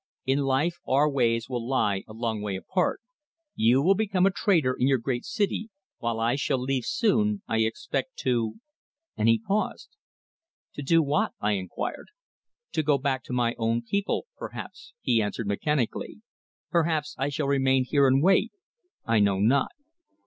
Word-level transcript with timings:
In 0.25 0.39
life 0.39 0.79
our 0.87 1.07
ways 1.07 1.47
will 1.47 1.63
lie 1.63 2.03
a 2.07 2.13
long 2.13 2.41
way 2.41 2.55
apart. 2.55 3.01
You 3.53 3.83
will 3.83 3.93
become 3.93 4.25
a 4.25 4.31
trader 4.31 4.73
in 4.73 4.87
your 4.87 4.97
great 4.97 5.25
city, 5.25 5.69
while 5.99 6.19
I 6.19 6.35
shall 6.37 6.57
leave 6.59 6.85
soon, 6.87 7.43
I 7.47 7.59
expect, 7.59 8.15
to" 8.21 8.55
and 9.15 9.29
he 9.29 9.37
paused. 9.37 9.89
"To 10.73 10.81
do 10.81 11.03
what?" 11.03 11.33
I 11.39 11.51
inquired. 11.51 12.07
"To 12.71 12.81
go 12.81 12.97
back 12.97 13.23
to 13.25 13.31
my 13.33 13.53
own 13.59 13.83
people, 13.83 14.25
perhaps," 14.37 14.95
he 15.01 15.21
answered 15.21 15.45
mechanically. 15.45 16.23
"Perhaps 16.71 17.15
I 17.19 17.29
shall 17.29 17.45
remain 17.45 17.85
here 17.87 18.07
and 18.07 18.23
wait, 18.23 18.53
I 19.05 19.19
know 19.19 19.37
not." 19.37 19.69